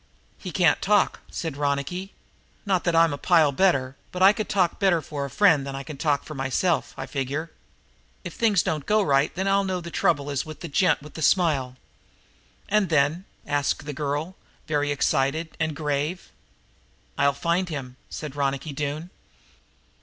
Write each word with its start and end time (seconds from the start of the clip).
"He 0.39 0.49
can't 0.51 0.81
talk," 0.81 1.19
said 1.29 1.55
Ronicky. 1.55 2.13
"Not 2.65 2.85
that 2.85 2.95
I'm 2.95 3.13
a 3.13 3.19
pile 3.19 3.51
better, 3.51 3.95
but 4.11 4.23
I 4.23 4.33
could 4.33 4.49
talk 4.49 4.79
better 4.79 4.99
for 4.99 5.25
a 5.25 5.29
friend 5.29 5.63
than 5.63 5.75
he 5.75 5.83
could 5.83 5.99
talk 5.99 6.23
for 6.23 6.33
himself, 6.33 6.95
I 6.97 7.05
figure. 7.05 7.51
If 8.23 8.33
things 8.33 8.63
don't 8.63 8.87
go 8.87 9.03
right 9.03 9.31
then 9.35 9.47
I'll 9.47 9.63
know 9.63 9.75
that 9.75 9.83
the 9.83 9.91
trouble 9.91 10.31
is 10.31 10.43
with 10.43 10.61
the 10.61 10.67
gent 10.67 11.03
with 11.03 11.13
the 11.13 11.21
smile." 11.21 11.75
"And 12.67 12.89
then?" 12.89 13.25
asked 13.45 13.85
the 13.85 13.93
girl, 13.93 14.35
very 14.65 14.89
excited 14.89 15.55
and 15.59 15.75
grave. 15.75 16.31
"I'll 17.15 17.31
find 17.31 17.69
him," 17.69 17.95
said 18.09 18.35
Ronicky 18.35 18.73
Doone. 18.73 19.11